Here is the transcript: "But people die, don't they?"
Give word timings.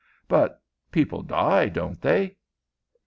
"But 0.27 0.59
people 0.91 1.21
die, 1.21 1.69
don't 1.69 2.01
they?" 2.01 2.35